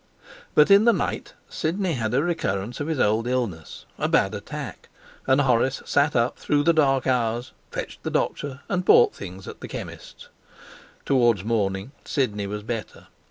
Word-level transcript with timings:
But 0.55 0.71
in 0.71 0.85
the 0.85 0.93
night 0.93 1.35
Sidney 1.47 1.93
had 1.93 2.15
a 2.15 2.23
recurrence 2.23 2.79
of 2.79 2.87
his 2.87 2.99
old 2.99 3.27
illness 3.27 3.85
a 3.99 4.07
bad 4.09 4.33
attack; 4.33 4.89
and 5.27 5.39
Horace 5.41 5.83
sat 5.85 6.15
up 6.15 6.39
through 6.39 6.63
the 6.63 6.73
dark 6.73 7.05
hours, 7.05 7.51
fetched 7.69 8.01
the 8.01 8.09
doctor, 8.09 8.61
and 8.67 8.83
bought 8.83 9.13
things 9.13 9.47
at 9.47 9.61
the 9.61 9.67
chemist's. 9.67 10.29
Towards 11.05 11.43
morning 11.43 11.91
Sidney 12.03 12.47
was 12.47 12.63
better. 12.63 13.09